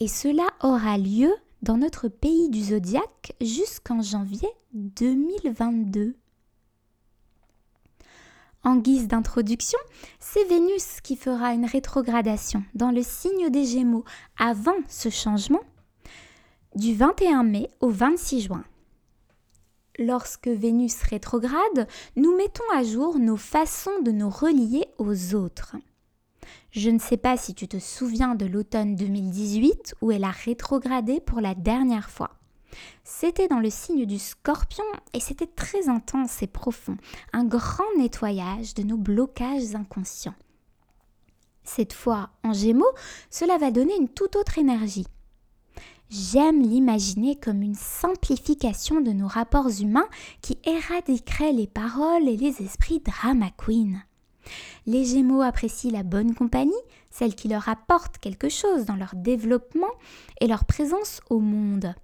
Et 0.00 0.08
cela 0.08 0.46
aura 0.62 0.98
lieu 0.98 1.32
dans 1.64 1.78
notre 1.78 2.08
pays 2.08 2.50
du 2.50 2.62
zodiaque 2.62 3.32
jusqu'en 3.40 4.02
janvier 4.02 4.48
2022. 4.74 6.14
En 8.62 8.76
guise 8.76 9.08
d'introduction, 9.08 9.78
c'est 10.20 10.44
Vénus 10.44 11.00
qui 11.02 11.16
fera 11.16 11.54
une 11.54 11.64
rétrogradation 11.64 12.62
dans 12.74 12.90
le 12.90 13.02
signe 13.02 13.48
des 13.48 13.64
Gémeaux 13.64 14.04
avant 14.38 14.76
ce 14.88 15.08
changement 15.08 15.62
du 16.76 16.94
21 16.94 17.44
mai 17.44 17.70
au 17.80 17.88
26 17.88 18.42
juin. 18.42 18.64
Lorsque 19.98 20.48
Vénus 20.48 21.00
rétrograde, 21.02 21.88
nous 22.16 22.36
mettons 22.36 22.70
à 22.74 22.82
jour 22.82 23.18
nos 23.18 23.38
façons 23.38 24.02
de 24.02 24.10
nous 24.10 24.28
relier 24.28 24.86
aux 24.98 25.34
autres. 25.34 25.76
Je 26.74 26.90
ne 26.90 26.98
sais 26.98 27.16
pas 27.16 27.36
si 27.36 27.54
tu 27.54 27.68
te 27.68 27.78
souviens 27.78 28.34
de 28.34 28.46
l'automne 28.46 28.96
2018 28.96 29.94
où 30.00 30.10
elle 30.10 30.24
a 30.24 30.32
rétrogradé 30.32 31.20
pour 31.20 31.40
la 31.40 31.54
dernière 31.54 32.10
fois. 32.10 32.32
C'était 33.04 33.46
dans 33.46 33.60
le 33.60 33.70
signe 33.70 34.06
du 34.06 34.18
scorpion 34.18 34.82
et 35.12 35.20
c'était 35.20 35.46
très 35.46 35.88
intense 35.88 36.42
et 36.42 36.48
profond, 36.48 36.96
un 37.32 37.44
grand 37.44 37.84
nettoyage 37.96 38.74
de 38.74 38.82
nos 38.82 38.96
blocages 38.96 39.76
inconscients. 39.76 40.34
Cette 41.62 41.92
fois, 41.92 42.30
en 42.42 42.52
gémeaux, 42.52 42.92
cela 43.30 43.56
va 43.56 43.70
donner 43.70 43.96
une 43.96 44.08
toute 44.08 44.34
autre 44.34 44.58
énergie. 44.58 45.06
J'aime 46.10 46.60
l'imaginer 46.60 47.36
comme 47.36 47.62
une 47.62 47.76
simplification 47.76 49.00
de 49.00 49.12
nos 49.12 49.28
rapports 49.28 49.70
humains 49.80 50.08
qui 50.42 50.58
éradiquerait 50.64 51.52
les 51.52 51.68
paroles 51.68 52.28
et 52.28 52.36
les 52.36 52.62
esprits 52.62 52.98
drama 52.98 53.50
queen. 53.56 54.02
Les 54.86 55.04
Gémeaux 55.04 55.42
apprécient 55.42 55.92
la 55.92 56.02
bonne 56.02 56.34
compagnie, 56.34 56.72
celle 57.10 57.34
qui 57.34 57.48
leur 57.48 57.68
apporte 57.68 58.18
quelque 58.18 58.48
chose 58.48 58.84
dans 58.84 58.96
leur 58.96 59.14
développement 59.14 59.92
et 60.40 60.46
leur 60.46 60.64
présence 60.64 61.20
au 61.30 61.40
monde. 61.40 61.94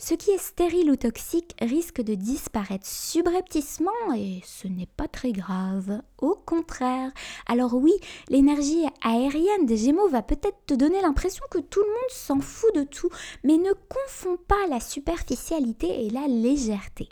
Ce 0.00 0.14
qui 0.14 0.30
est 0.30 0.38
stérile 0.38 0.92
ou 0.92 0.96
toxique 0.96 1.56
risque 1.60 2.00
de 2.00 2.14
disparaître 2.14 2.86
subrepticement 2.86 3.90
et 4.16 4.40
ce 4.44 4.68
n'est 4.68 4.86
pas 4.86 5.08
très 5.08 5.32
grave. 5.32 6.02
Au 6.18 6.36
contraire. 6.36 7.10
Alors 7.48 7.74
oui, 7.74 7.92
l'énergie 8.28 8.84
aérienne 9.02 9.66
des 9.66 9.76
Gémeaux 9.76 10.08
va 10.08 10.22
peut-être 10.22 10.58
te 10.66 10.74
donner 10.74 11.02
l'impression 11.02 11.44
que 11.50 11.58
tout 11.58 11.80
le 11.80 11.88
monde 11.88 12.10
s'en 12.10 12.38
fout 12.38 12.72
de 12.76 12.84
tout, 12.84 13.10
mais 13.42 13.56
ne 13.56 13.72
confonds 13.72 14.38
pas 14.46 14.68
la 14.70 14.78
superficialité 14.78 16.06
et 16.06 16.10
la 16.10 16.28
légèreté. 16.28 17.08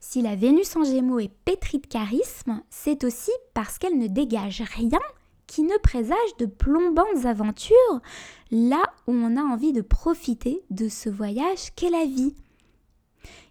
Si 0.00 0.22
la 0.22 0.36
Vénus 0.36 0.76
en 0.76 0.84
Gémeaux 0.84 1.18
est 1.18 1.32
pétrie 1.44 1.78
de 1.78 1.86
charisme, 1.86 2.62
c'est 2.70 3.04
aussi 3.04 3.32
parce 3.52 3.78
qu'elle 3.78 3.98
ne 3.98 4.06
dégage 4.06 4.62
rien 4.62 5.00
qui 5.46 5.62
ne 5.62 5.76
présage 5.78 6.36
de 6.38 6.46
plombantes 6.46 7.24
aventures, 7.24 8.00
là 8.50 8.82
où 9.06 9.12
on 9.12 9.36
a 9.36 9.42
envie 9.42 9.72
de 9.72 9.80
profiter 9.80 10.62
de 10.70 10.88
ce 10.88 11.08
voyage 11.08 11.74
qu'est 11.74 11.90
la 11.90 12.04
vie. 12.04 12.34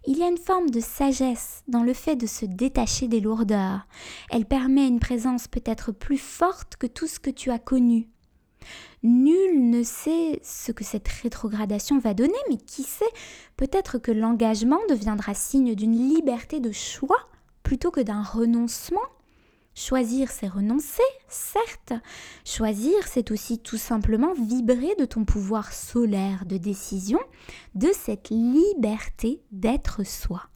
Il 0.06 0.16
y 0.16 0.22
a 0.22 0.28
une 0.28 0.38
forme 0.38 0.70
de 0.70 0.80
sagesse 0.80 1.62
dans 1.68 1.82
le 1.82 1.92
fait 1.92 2.16
de 2.16 2.26
se 2.26 2.46
détacher 2.46 3.08
des 3.08 3.20
lourdeurs. 3.20 3.86
Elle 4.30 4.46
permet 4.46 4.86
une 4.86 5.00
présence 5.00 5.48
peut-être 5.48 5.92
plus 5.92 6.18
forte 6.18 6.76
que 6.76 6.86
tout 6.86 7.06
ce 7.06 7.20
que 7.20 7.30
tu 7.30 7.50
as 7.50 7.58
connu. 7.58 8.08
Nul 9.02 9.70
ne 9.70 9.82
sait 9.82 10.40
ce 10.42 10.72
que 10.72 10.84
cette 10.84 11.08
rétrogradation 11.08 11.98
va 11.98 12.14
donner, 12.14 12.32
mais 12.48 12.56
qui 12.56 12.82
sait, 12.82 13.04
peut-être 13.56 13.98
que 13.98 14.10
l'engagement 14.10 14.80
deviendra 14.88 15.34
signe 15.34 15.74
d'une 15.74 15.96
liberté 15.96 16.60
de 16.60 16.72
choix 16.72 17.28
plutôt 17.62 17.90
que 17.90 18.00
d'un 18.00 18.22
renoncement 18.22 19.02
Choisir, 19.78 20.32
c'est 20.32 20.48
renoncer, 20.48 21.04
certes. 21.28 21.92
Choisir, 22.44 23.06
c'est 23.06 23.30
aussi 23.30 23.60
tout 23.60 23.76
simplement 23.76 24.32
vibrer 24.32 24.96
de 24.98 25.04
ton 25.04 25.24
pouvoir 25.24 25.72
solaire 25.72 26.46
de 26.46 26.56
décision, 26.56 27.20
de 27.76 27.86
cette 27.94 28.30
liberté 28.30 29.40
d'être 29.52 30.04
soi. 30.04 30.48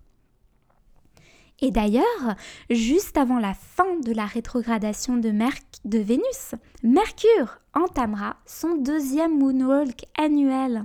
Et 1.62 1.70
d'ailleurs, 1.70 2.34
juste 2.70 3.16
avant 3.16 3.38
la 3.38 3.54
fin 3.54 3.96
de 4.04 4.12
la 4.12 4.26
rétrogradation 4.26 5.16
de, 5.16 5.32
de 5.84 5.98
Vénus, 5.98 6.56
Mercure 6.82 7.60
entamera 7.72 8.36
son 8.44 8.74
deuxième 8.74 9.38
moonwalk 9.38 10.04
annuel. 10.18 10.84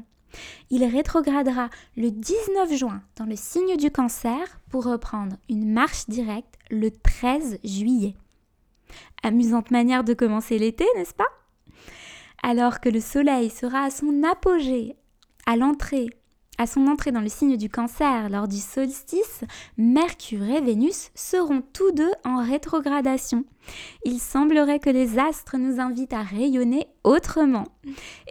Il 0.69 0.85
rétrogradera 0.85 1.71
le 1.95 2.11
19 2.11 2.73
juin 2.73 3.01
dans 3.15 3.25
le 3.25 3.35
signe 3.35 3.75
du 3.75 3.89
cancer 3.89 4.37
pour 4.69 4.85
reprendre 4.85 5.37
une 5.49 5.73
marche 5.73 6.07
directe 6.09 6.53
le 6.69 6.91
13 6.91 7.57
juillet. 7.63 8.15
Amusante 9.23 9.71
manière 9.71 10.03
de 10.03 10.13
commencer 10.13 10.59
l'été, 10.59 10.85
n'est-ce 10.95 11.15
pas? 11.15 11.25
Alors 12.43 12.81
que 12.81 12.89
le 12.89 13.01
soleil 13.01 13.49
sera 13.49 13.85
à 13.85 13.89
son 13.89 14.21
apogée, 14.23 14.95
à 15.47 15.57
l'entrée, 15.57 16.09
à 16.57 16.67
son 16.67 16.87
entrée 16.87 17.11
dans 17.11 17.21
le 17.21 17.29
signe 17.29 17.57
du 17.57 17.69
cancer 17.69 18.29
lors 18.29 18.47
du 18.47 18.57
solstice, 18.57 19.41
Mercure 19.77 20.43
et 20.43 20.61
Vénus 20.61 21.11
seront 21.15 21.61
tous 21.73 21.91
deux 21.91 22.11
en 22.25 22.43
rétrogradation. 22.43 23.45
Il 24.05 24.19
semblerait 24.19 24.79
que 24.79 24.89
les 24.89 25.19
astres 25.19 25.57
nous 25.57 25.79
invitent 25.79 26.13
à 26.13 26.23
rayonner 26.23 26.87
autrement. 27.03 27.67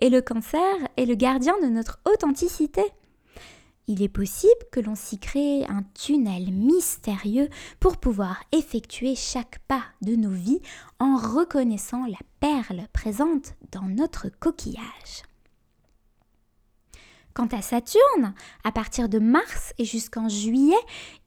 Et 0.01 0.11
le 0.11 0.21
cancer 0.23 0.61
est 0.97 1.07
le 1.07 1.15
gardien 1.15 1.55
de 1.63 1.69
notre 1.69 2.01
authenticité. 2.05 2.83
Il 3.89 4.03
est 4.03 4.09
possible 4.09 4.53
que 4.73 4.81
l'on 4.81 4.97
s'y 4.97 5.19
crée 5.19 5.65
un 5.69 5.85
tunnel 5.95 6.53
mystérieux 6.53 7.49
pour 7.79 7.99
pouvoir 7.99 8.43
effectuer 8.51 9.15
chaque 9.15 9.61
pas 9.69 9.85
de 10.03 10.17
nos 10.17 10.31
vies 10.31 10.61
en 10.99 11.17
reconnaissant 11.17 12.05
la 12.07 12.19
perle 12.41 12.89
présente 12.93 13.55
dans 13.71 13.87
notre 13.87 14.29
coquillage. 14.41 15.23
Quant 17.37 17.49
à 17.53 17.61
Saturne, 17.61 18.33
à 18.65 18.73
partir 18.73 19.11
de 19.11 19.19
mars 19.19 19.75
et 19.77 19.85
jusqu'en 19.85 20.27
juillet, 20.27 20.73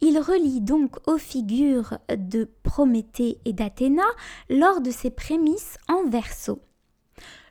il 0.01 0.17
relie 0.17 0.59
donc 0.59 0.95
aux 1.07 1.19
figures 1.19 1.99
de 2.09 2.49
Prométhée 2.63 3.37
et 3.45 3.53
d'Athéna 3.53 4.01
lors 4.49 4.81
de 4.81 4.89
ses 4.89 5.11
prémices 5.11 5.77
en 5.87 6.09
verso. 6.09 6.63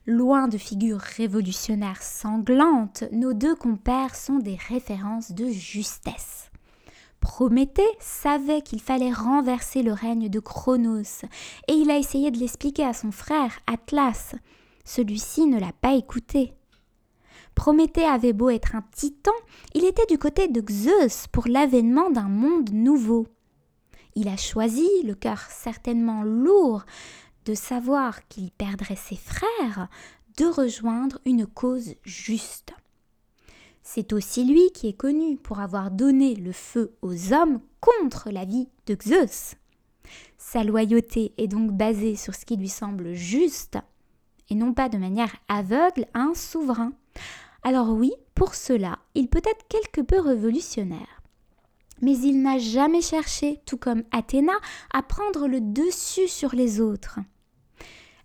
Loin 0.07 0.49
de 0.49 0.59
figures 0.59 0.99
révolutionnaires 0.99 2.03
sanglantes, 2.03 3.05
nos 3.13 3.33
deux 3.33 3.55
compères 3.55 4.17
sont 4.17 4.41
des 4.41 4.59
références 4.69 5.31
de 5.31 5.47
justesse. 5.51 6.51
Prométhée 7.21 7.83
savait 8.01 8.63
qu'il 8.63 8.81
fallait 8.81 9.13
renverser 9.13 9.85
le 9.85 9.93
règne 9.93 10.29
de 10.29 10.41
Chronos, 10.41 11.23
et 11.69 11.75
il 11.75 11.93
a 11.93 11.97
essayé 11.97 12.33
de 12.33 12.39
l'expliquer 12.39 12.83
à 12.83 12.93
son 12.93 13.13
frère 13.13 13.61
Atlas. 13.69 14.35
Celui-ci 14.85 15.47
ne 15.47 15.61
l'a 15.61 15.73
pas 15.81 15.95
écouté. 15.95 16.58
Prométhée 17.59 18.05
avait 18.05 18.33
beau 18.33 18.51
être 18.51 18.77
un 18.77 18.85
titan, 18.93 19.33
il 19.75 19.85
était 19.85 20.07
du 20.07 20.17
côté 20.17 20.47
de 20.47 20.63
Zeus 20.73 21.27
pour 21.27 21.49
l'avènement 21.49 22.09
d'un 22.09 22.29
monde 22.29 22.71
nouveau. 22.71 23.27
Il 24.15 24.29
a 24.29 24.37
choisi, 24.37 24.89
le 25.03 25.17
cœur 25.17 25.41
certainement 25.41 26.23
lourd, 26.23 26.85
de 27.47 27.55
savoir 27.55 28.29
qu'il 28.29 28.53
perdrait 28.53 28.95
ses 28.95 29.17
frères, 29.17 29.89
de 30.37 30.45
rejoindre 30.45 31.19
une 31.25 31.49
cause 31.49 31.97
juste. 32.05 32.75
C'est 33.83 34.13
aussi 34.13 34.45
lui 34.45 34.71
qui 34.71 34.87
est 34.87 34.97
connu 34.97 35.37
pour 35.37 35.59
avoir 35.59 35.91
donné 35.91 36.37
le 36.37 36.53
feu 36.53 36.95
aux 37.03 37.33
hommes 37.33 37.61
contre 37.81 38.31
la 38.31 38.45
vie 38.45 38.69
de 38.87 38.97
Zeus. 39.03 39.57
Sa 40.39 40.63
loyauté 40.63 41.33
est 41.39 41.49
donc 41.49 41.73
basée 41.73 42.15
sur 42.15 42.37
ce 42.37 42.47
qui 42.47 42.57
lui 42.57 42.69
semble 42.69 43.15
juste 43.15 43.79
et 44.49 44.55
non 44.55 44.75
pas 44.75 44.89
de 44.89 44.97
manière 44.97 45.35
aveugle 45.49 46.07
à 46.15 46.21
un 46.21 46.35
souverain. 46.35 46.93
Alors 47.63 47.91
oui, 47.91 48.13
pour 48.35 48.55
cela, 48.55 48.99
il 49.15 49.29
peut 49.29 49.43
être 49.45 49.67
quelque 49.69 50.01
peu 50.01 50.21
révolutionnaire. 50.21 51.23
Mais 52.01 52.17
il 52.17 52.43
n'a 52.43 52.59
jamais 52.59 53.03
cherché, 53.03 53.61
tout 53.67 53.77
comme 53.77 54.05
Athéna, 54.13 54.53
à 54.93 55.03
prendre 55.03 55.49
le 55.49 55.61
dessus 55.61 56.29
sur 56.29 56.55
les 56.55 56.81
autres. 56.81 57.19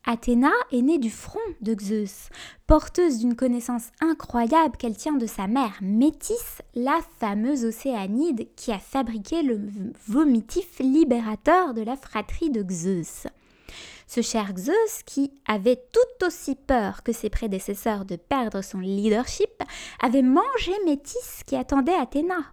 Athéna 0.05 0.51
est 0.71 0.81
née 0.81 0.97
du 0.97 1.09
front 1.09 1.39
de 1.61 1.75
Zeus, 1.79 2.29
porteuse 2.67 3.19
d'une 3.19 3.35
connaissance 3.35 3.87
incroyable 4.01 4.75
qu'elle 4.75 4.97
tient 4.97 5.15
de 5.15 5.25
sa 5.25 5.47
mère 5.47 5.77
Métis, 5.81 6.61
la 6.75 6.99
fameuse 7.19 7.63
océanide 7.63 8.49
qui 8.57 8.73
a 8.73 8.79
fabriqué 8.79 9.43
le 9.43 9.61
vomitif 10.07 10.79
libérateur 10.79 11.73
de 11.73 11.81
la 11.81 11.95
fratrie 11.95 12.49
de 12.49 12.65
Zeus. 12.69 13.27
Ce 14.07 14.21
cher 14.21 14.53
Zeus, 14.57 15.03
qui 15.05 15.31
avait 15.47 15.81
tout 15.91 16.25
aussi 16.25 16.55
peur 16.55 17.03
que 17.03 17.11
ses 17.11 17.29
prédécesseurs 17.29 18.05
de 18.05 18.15
perdre 18.15 18.61
son 18.61 18.79
leadership, 18.79 19.63
avait 20.01 20.21
mangé 20.21 20.71
Métis 20.85 21.43
qui 21.45 21.55
attendait 21.55 21.95
Athéna. 21.95 22.51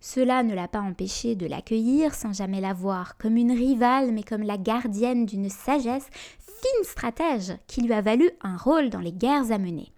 Cela 0.00 0.42
ne 0.42 0.54
l'a 0.54 0.68
pas 0.68 0.80
empêché 0.80 1.34
de 1.34 1.46
l'accueillir 1.46 2.14
sans 2.14 2.32
jamais 2.32 2.60
la 2.60 2.72
voir 2.72 3.16
comme 3.18 3.36
une 3.36 3.52
rivale, 3.52 4.12
mais 4.12 4.22
comme 4.22 4.42
la 4.42 4.58
gardienne 4.58 5.26
d'une 5.26 5.50
sagesse, 5.50 6.08
fine 6.38 6.84
stratège 6.84 7.54
qui 7.66 7.82
lui 7.82 7.92
a 7.92 8.00
valu 8.00 8.30
un 8.42 8.56
rôle 8.56 8.90
dans 8.90 9.00
les 9.00 9.12
guerres 9.12 9.50
à 9.50 9.58
mener. 9.58 9.92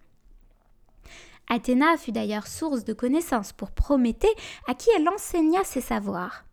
Athéna 1.49 1.97
fut 1.97 2.11
d'ailleurs 2.11 2.47
source 2.47 2.83
de 2.83 2.93
connaissances 2.93 3.53
pour 3.53 3.71
Prométhée, 3.71 4.33
à 4.67 4.75
qui 4.75 4.89
elle 4.95 5.09
enseigna 5.09 5.63
ses 5.63 5.81
savoirs. 5.81 6.45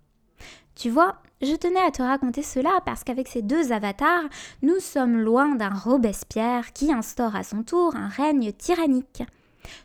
Tu 0.74 0.90
vois, 0.90 1.16
je 1.42 1.54
tenais 1.54 1.80
à 1.80 1.90
te 1.90 2.02
raconter 2.02 2.42
cela 2.42 2.80
parce 2.84 3.04
qu'avec 3.04 3.28
ces 3.28 3.42
deux 3.42 3.72
avatars, 3.72 4.24
nous 4.62 4.80
sommes 4.80 5.18
loin 5.18 5.54
d'un 5.54 5.74
Robespierre 5.74 6.72
qui 6.72 6.92
instaure 6.92 7.36
à 7.36 7.42
son 7.42 7.62
tour 7.62 7.94
un 7.94 8.08
règne 8.08 8.52
tyrannique. 8.52 9.22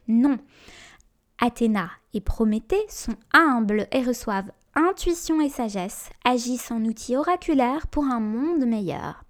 Non, 0.08 0.38
Athéna 1.40 1.90
et 2.14 2.22
Prométhée 2.22 2.86
sont 2.88 3.16
humbles 3.34 3.88
et 3.92 4.04
reçoivent 4.04 4.52
intuition 4.76 5.42
et 5.42 5.50
sagesse, 5.50 6.10
agissent 6.24 6.72
en 6.72 6.86
outils 6.86 7.18
oraculaires 7.18 7.88
pour 7.88 8.06
un 8.06 8.20
monde 8.20 8.66
meilleur. 8.66 9.24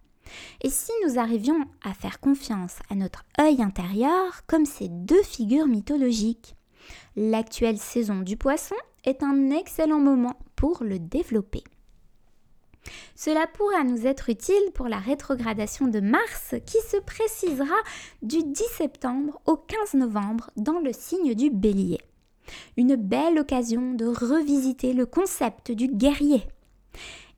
Et 0.61 0.69
si 0.69 0.91
nous 1.05 1.19
arrivions 1.19 1.65
à 1.83 1.93
faire 1.93 2.19
confiance 2.19 2.77
à 2.89 2.95
notre 2.95 3.23
œil 3.39 3.61
intérieur 3.61 4.45
comme 4.45 4.65
ces 4.65 4.87
deux 4.89 5.23
figures 5.23 5.67
mythologiques? 5.67 6.55
L'actuelle 7.15 7.77
saison 7.77 8.19
du 8.19 8.37
poisson 8.37 8.75
est 9.03 9.23
un 9.23 9.49
excellent 9.49 9.99
moment 9.99 10.37
pour 10.55 10.83
le 10.83 10.99
développer. 10.99 11.63
Cela 13.15 13.45
pourra 13.47 13.83
nous 13.83 14.07
être 14.07 14.29
utile 14.29 14.71
pour 14.73 14.87
la 14.87 14.97
rétrogradation 14.97 15.87
de 15.87 15.99
Mars 15.99 16.55
qui 16.65 16.77
se 16.89 16.97
précisera 16.97 17.75
du 18.21 18.43
10 18.43 18.63
septembre 18.77 19.39
au 19.45 19.55
15 19.55 19.95
novembre 19.95 20.49
dans 20.57 20.79
le 20.79 20.91
signe 20.93 21.35
du 21.35 21.49
bélier. 21.49 21.99
Une 22.77 22.95
belle 22.95 23.39
occasion 23.39 23.93
de 23.93 24.05
revisiter 24.05 24.93
le 24.93 25.05
concept 25.05 25.71
du 25.71 25.87
guerrier. 25.87 26.43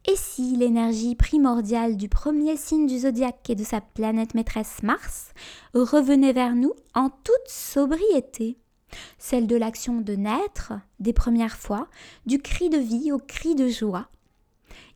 Et 0.05 0.15
si 0.15 0.55
l'énergie 0.57 1.15
primordiale 1.15 1.95
du 1.95 2.09
premier 2.09 2.57
signe 2.57 2.87
du 2.87 2.99
zodiaque 2.99 3.49
et 3.49 3.55
de 3.55 3.63
sa 3.63 3.79
planète 3.79 4.33
maîtresse 4.33 4.83
Mars 4.83 5.33
revenait 5.73 6.33
vers 6.33 6.55
nous 6.55 6.73
en 6.93 7.09
toute 7.09 7.47
sobriété 7.47 8.57
Celle 9.17 9.47
de 9.47 9.55
l'action 9.55 10.01
de 10.01 10.15
naître, 10.15 10.73
des 10.99 11.13
premières 11.13 11.55
fois, 11.55 11.87
du 12.25 12.39
cri 12.41 12.69
de 12.69 12.77
vie 12.77 13.13
au 13.13 13.17
cri 13.17 13.55
de 13.55 13.69
joie, 13.69 14.09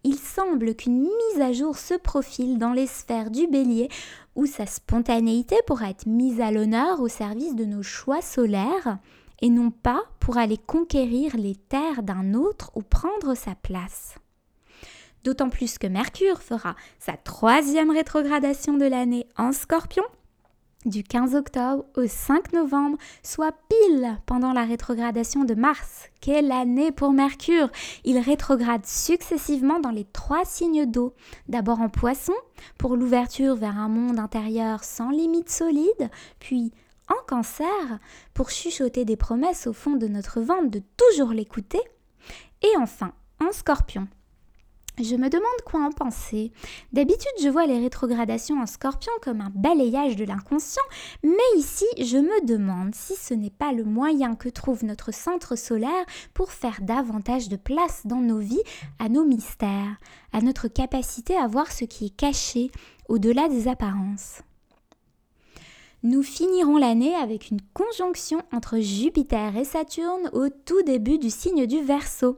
il 0.08 0.18
semble 0.18 0.74
qu'une 0.74 1.02
mise 1.02 1.42
à 1.42 1.52
jour 1.52 1.78
se 1.78 1.94
profile 1.94 2.58
dans 2.58 2.72
les 2.72 2.88
sphères 2.88 3.30
du 3.30 3.46
bélier 3.46 3.90
où 4.36 4.46
sa 4.46 4.66
spontanéité 4.66 5.58
pourra 5.68 5.90
être 5.90 6.06
mise 6.06 6.40
à 6.40 6.50
l'honneur 6.50 7.02
au 7.02 7.10
service 7.10 7.56
de 7.56 7.66
nos 7.66 7.84
choix 7.84 8.22
solaires 8.22 9.00
et 9.42 9.50
non 9.50 9.70
pas 9.70 10.02
pour 10.22 10.38
aller 10.38 10.58
conquérir 10.58 11.36
les 11.36 11.56
terres 11.56 12.04
d'un 12.04 12.36
autre 12.36 12.72
ou 12.76 12.84
prendre 12.84 13.36
sa 13.36 13.54
place. 13.56 14.16
D'autant 15.26 15.50
plus 15.50 15.78
que 15.78 15.88
Mercure 15.88 16.42
fera 16.42 16.78
sa 17.00 17.18
troisième 17.18 17.92
rétrogradation 17.92 18.78
de 18.78 18.86
l'année 18.86 19.28
en 19.36 19.52
scorpion 19.52 20.06
du 20.86 21.04
15 21.04 21.36
octobre 21.36 21.86
au 21.96 22.08
5 22.08 22.54
novembre, 22.54 22.98
soit 23.24 23.54
pile 23.70 24.18
pendant 24.26 24.54
la 24.54 24.64
rétrogradation 24.64 25.44
de 25.44 25.54
Mars. 25.54 26.10
Quelle 26.22 26.52
année 26.52 26.92
pour 26.92 27.12
Mercure 27.12 27.70
Il 28.06 28.18
rétrograde 28.20 28.86
successivement 28.86 29.80
dans 29.80 29.92
les 29.92 30.06
trois 30.06 30.46
signes 30.46 30.86
d'eau. 30.86 31.14
D'abord 31.48 31.82
en 31.82 31.90
poisson, 31.90 32.34
pour 32.78 32.96
l'ouverture 32.96 33.56
vers 33.56 33.78
un 33.78 33.90
monde 33.90 34.20
intérieur 34.20 34.84
sans 34.84 35.10
limite 35.10 35.50
solide, 35.50 36.10
puis 36.40 36.72
en 37.10 37.26
cancer, 37.28 38.00
pour 38.34 38.50
chuchoter 38.50 39.06
des 39.06 39.18
promesses 39.18 39.68
au 39.68 39.74
fond 39.74 39.96
de 39.96 40.08
notre 40.08 40.42
ventre 40.42 40.70
de 40.70 40.82
toujours 40.98 41.32
l'écouter, 41.32 41.82
et 42.62 42.78
enfin 42.78 43.14
en 43.40 43.52
scorpion, 43.52 44.08
je 45.00 45.16
me 45.16 45.30
demande 45.30 45.62
quoi 45.66 45.82
en 45.82 45.92
penser. 45.92 46.52
D'habitude, 46.94 47.32
je 47.42 47.50
vois 47.50 47.66
les 47.66 47.80
rétrogradations 47.80 48.60
en 48.62 48.66
scorpion 48.66 49.12
comme 49.22 49.42
un 49.42 49.52
balayage 49.54 50.16
de 50.16 50.26
l'inconscient, 50.26 50.84
mais 51.24 51.58
ici, 51.58 51.86
je 51.98 52.18
me 52.18 52.46
demande 52.46 52.96
si 52.96 53.16
ce 53.16 53.34
n'est 53.34 53.50
pas 53.50 53.74
le 53.74 53.84
moyen 53.84 54.36
que 54.36 54.50
trouve 54.50 54.84
notre 54.84 55.14
centre 55.14 55.56
solaire 55.56 56.06
pour 56.34 56.52
faire 56.52 56.80
davantage 56.82 57.50
de 57.50 57.58
place 57.58 58.02
dans 58.06 58.22
nos 58.22 58.40
vies 58.40 58.64
à 59.00 59.10
nos 59.10 59.26
mystères, 59.26 59.98
à 60.34 60.42
notre 60.42 60.68
capacité 60.68 61.38
à 61.38 61.48
voir 61.48 61.72
ce 61.72 61.86
qui 61.86 62.08
est 62.08 62.16
caché 62.16 62.72
au-delà 63.08 63.48
des 63.50 63.68
apparences. 63.68 64.42
Nous 66.04 66.24
finirons 66.24 66.78
l'année 66.78 67.16
avec 67.16 67.50
une 67.50 67.62
conjonction 67.74 68.42
entre 68.54 68.80
Jupiter 68.80 69.58
et 69.58 69.66
Saturne 69.66 70.30
au 70.32 70.48
tout 70.50 70.82
début 70.84 71.18
du 71.18 71.30
signe 71.30 71.66
du 71.66 71.82
Verseau. 71.82 72.38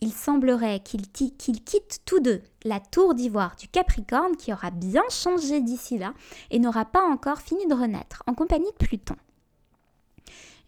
Il 0.00 0.12
semblerait 0.12 0.80
qu'ils 0.80 1.10
quittent 1.10 2.00
tous 2.04 2.20
deux 2.20 2.42
la 2.64 2.80
tour 2.80 3.14
d'ivoire 3.14 3.56
du 3.56 3.68
Capricorne 3.68 4.36
qui 4.36 4.52
aura 4.52 4.70
bien 4.70 5.02
changé 5.10 5.60
d'ici 5.60 5.98
là 5.98 6.14
et 6.50 6.58
n'aura 6.58 6.84
pas 6.84 7.04
encore 7.04 7.40
fini 7.40 7.66
de 7.66 7.74
renaître 7.74 8.22
en 8.26 8.34
compagnie 8.34 8.70
de 8.78 8.86
Pluton. 8.86 9.16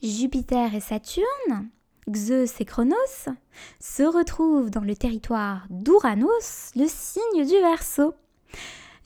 Jupiter 0.03 0.75
et 0.75 0.81
Saturne, 0.81 1.69
Zeus 2.15 2.61
et 2.61 2.65
Chronos, 2.65 2.95
se 3.81 4.03
retrouvent 4.03 4.71
dans 4.71 4.81
le 4.81 4.97
territoire 4.97 5.67
d'Uranos, 5.71 6.71
le 6.77 6.87
signe 6.87 7.45
du 7.45 7.61
Verseau. 7.61 8.15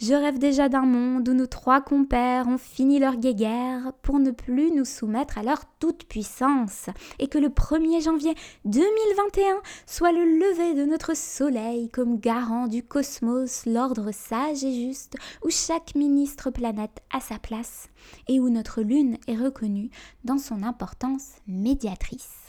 Je 0.03 0.15
rêve 0.15 0.41
déjà 0.41 0.69
d'un 0.69 0.85
monde 0.85 1.29
où 1.29 1.33
nos 1.33 1.47
trois 1.47 1.81
compères 1.81 2.49
ont 2.49 2.59
fini 2.59 2.99
leur 2.99 3.15
guéguerre 3.15 3.93
pour 4.03 4.19
ne 4.19 4.33
plus 4.33 4.73
nous 4.73 4.85
soumettre 4.85 5.38
à 5.38 5.45
leur 5.45 5.61
toute-puissance, 5.79 6.87
et 7.21 7.29
que 7.29 7.38
le 7.38 7.47
1er 7.51 8.03
janvier 8.03 8.35
2021 8.65 9.62
soit 9.87 10.11
le 10.11 10.25
lever 10.25 10.75
de 10.75 10.91
notre 10.91 11.17
soleil 11.17 11.88
comme 11.88 12.19
garant 12.19 12.67
du 12.67 12.83
cosmos, 12.83 13.65
l'ordre 13.65 14.11
sage 14.11 14.65
et 14.65 14.73
juste, 14.73 15.17
où 15.45 15.51
chaque 15.51 15.95
ministre 15.95 16.51
planète 16.51 17.01
a 17.12 17.21
sa 17.21 17.38
place, 17.38 17.88
et 18.27 18.41
où 18.41 18.51
notre 18.51 18.83
lune 18.83 19.19
est 19.29 19.37
reconnue 19.37 19.91
dans 20.25 20.38
son 20.38 20.65
importance 20.65 21.35
médiatrice. 21.47 22.49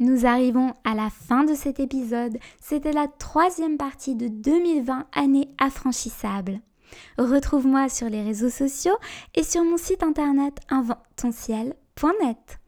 Nous 0.00 0.24
arrivons 0.24 0.72
à 0.82 0.94
la 0.94 1.10
fin 1.10 1.44
de 1.44 1.52
cet 1.52 1.78
épisode. 1.78 2.38
C'était 2.58 2.92
la 2.92 3.06
troisième 3.06 3.76
partie 3.76 4.14
de 4.14 4.28
2020, 4.28 5.04
année 5.12 5.50
affranchissable. 5.58 6.60
Retrouve-moi 7.18 7.90
sur 7.90 8.08
les 8.08 8.22
réseaux 8.22 8.48
sociaux 8.48 8.96
et 9.34 9.42
sur 9.42 9.62
mon 9.62 9.76
site 9.76 10.02
internet 10.02 10.54
inventonciel.net 10.70 12.60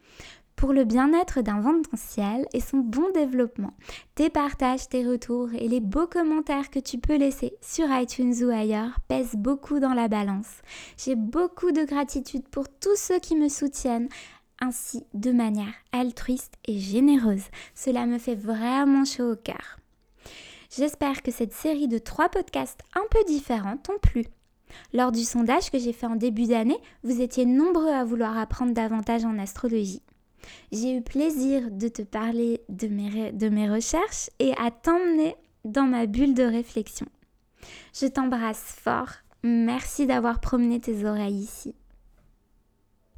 pour 0.57 0.75
le 0.75 0.85
bien-être 0.85 1.41
d'un 1.41 1.61
ciel 1.95 2.47
et 2.53 2.61
son 2.61 2.77
bon 2.77 3.11
développement. 3.15 3.73
Tes 4.15 4.31
partages, 4.31 4.89
tes 4.89 5.05
retours 5.05 5.49
et 5.55 5.67
les 5.67 5.81
beaux 5.81 6.07
commentaires 6.07 6.71
que 6.71 6.79
tu 6.79 6.99
peux 6.99 7.17
laisser 7.17 7.55
sur 7.63 7.87
iTunes 7.91 8.45
ou 8.45 8.51
ailleurs 8.51 9.01
pèsent 9.09 9.35
beaucoup 9.35 9.81
dans 9.81 9.95
la 9.95 10.07
balance. 10.07 10.61
J'ai 10.97 11.17
beaucoup 11.17 11.73
de 11.73 11.85
gratitude 11.85 12.47
pour 12.49 12.69
tous 12.69 12.95
ceux 12.95 13.19
qui 13.19 13.35
me 13.35 13.49
soutiennent 13.49 14.09
ainsi 14.63 15.05
de 15.13 15.33
manière 15.33 15.75
altruiste 15.91 16.55
et 16.67 16.79
généreuse. 16.79 17.45
Cela 17.75 18.07
me 18.07 18.19
fait 18.19 18.37
vraiment 18.37 19.05
chaud 19.05 19.33
au 19.33 19.37
cœur. 19.37 19.79
J'espère 20.75 21.23
que 21.23 21.33
cette 21.33 21.53
série 21.53 21.89
de 21.89 21.99
trois 21.99 22.29
podcasts 22.29 22.81
un 22.95 23.05
peu 23.11 23.19
différents 23.27 23.77
t'ont 23.77 23.99
plu. 24.01 24.25
Lors 24.95 25.13
du 25.13 25.25
sondage 25.25 25.71
que 25.71 25.79
j'ai 25.79 25.93
fait 25.93 26.07
en 26.07 26.17
début 26.17 26.47
d'année, 26.47 26.79
vous 27.03 27.21
étiez 27.21 27.45
nombreux 27.45 27.91
à 27.91 28.05
vouloir 28.05 28.39
apprendre 28.39 28.73
davantage 28.73 29.25
en 29.25 29.39
astrologie. 29.39 30.01
J'ai 30.71 30.97
eu 30.97 31.03
plaisir 31.03 31.71
de 31.71 31.89
te 31.89 32.03
parler 32.03 32.63
de 32.69 32.89
mes, 32.89 33.33
de 33.33 33.49
mes 33.49 33.69
recherches 33.69 34.31
et 34.39 34.53
à 34.59 34.71
t'emmener 34.71 35.35
dans 35.65 35.87
ma 35.87 36.07
bulle 36.07 36.35
de 36.35 36.45
réflexion. 36.45 37.07
Je 37.95 38.07
t'embrasse 38.07 38.63
fort. 38.63 39.11
Merci 39.45 40.07
d'avoir 40.07 40.41
promené 40.41 40.81
tes 40.81 41.05
oreilles 41.05 41.43
ici. 41.43 41.75